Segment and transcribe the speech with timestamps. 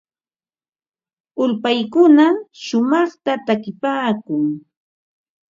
[1.43, 2.25] Ulpaykuna
[2.63, 4.43] shumaqta takipaakun.